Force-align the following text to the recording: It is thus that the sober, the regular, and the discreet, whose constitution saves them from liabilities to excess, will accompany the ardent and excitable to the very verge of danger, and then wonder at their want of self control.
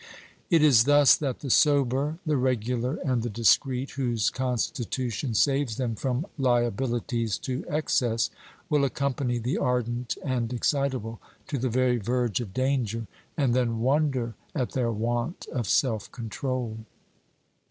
It 0.49 0.63
is 0.63 0.85
thus 0.85 1.15
that 1.17 1.41
the 1.41 1.51
sober, 1.51 2.17
the 2.25 2.35
regular, 2.35 2.95
and 3.05 3.21
the 3.21 3.29
discreet, 3.29 3.91
whose 3.91 4.31
constitution 4.31 5.35
saves 5.35 5.75
them 5.77 5.93
from 5.93 6.25
liabilities 6.39 7.37
to 7.43 7.63
excess, 7.69 8.31
will 8.67 8.83
accompany 8.83 9.37
the 9.37 9.59
ardent 9.59 10.17
and 10.25 10.51
excitable 10.51 11.21
to 11.49 11.59
the 11.59 11.69
very 11.69 11.97
verge 11.97 12.41
of 12.41 12.51
danger, 12.51 13.05
and 13.37 13.53
then 13.53 13.77
wonder 13.79 14.33
at 14.55 14.71
their 14.71 14.91
want 14.91 15.45
of 15.53 15.69
self 15.69 16.11
control. 16.11 16.79